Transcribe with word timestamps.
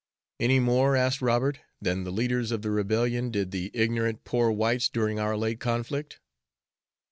"Any 0.39 0.59
more," 0.59 0.95
asked 0.95 1.21
Robert, 1.21 1.59
"than 1.79 2.05
the 2.05 2.11
leaders 2.11 2.49
of 2.49 2.63
the 2.63 2.71
Rebellion 2.71 3.29
did 3.29 3.51
the 3.51 3.69
ignorant, 3.71 4.23
poor 4.23 4.49
whites 4.49 4.89
during 4.89 5.19
our 5.19 5.37
late 5.37 5.59
conflict?" 5.59 6.19